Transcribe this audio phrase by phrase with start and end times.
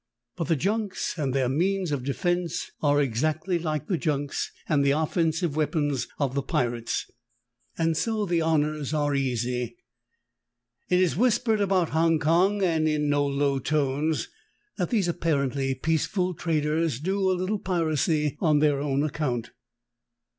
[0.35, 4.89] But the junks and their means of defense are exactly like the junks and the
[4.89, 7.05] offensive weapons of the pirates,
[7.77, 8.39] and so 78 THE TALKING HANDKERCHIEF.
[8.39, 8.41] the
[8.79, 9.77] honors are easy.
[10.89, 14.29] It is whispered about Hong Kong, and in no low tones,
[14.79, 19.51] that these apparently peaceful traders sometimes do a little piracy on their own account.